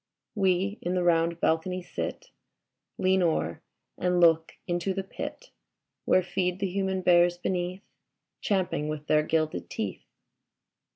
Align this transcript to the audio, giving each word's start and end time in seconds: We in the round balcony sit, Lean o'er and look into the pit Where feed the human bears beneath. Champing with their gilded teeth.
We 0.33 0.79
in 0.81 0.95
the 0.95 1.03
round 1.03 1.39
balcony 1.39 1.83
sit, 1.83 2.31
Lean 2.97 3.21
o'er 3.21 3.61
and 3.99 4.19
look 4.19 4.53
into 4.65 4.95
the 4.95 5.03
pit 5.03 5.51
Where 6.05 6.23
feed 6.23 6.57
the 6.57 6.67
human 6.71 7.03
bears 7.03 7.37
beneath. 7.37 7.83
Champing 8.41 8.87
with 8.89 9.05
their 9.05 9.21
gilded 9.21 9.69
teeth. 9.69 10.07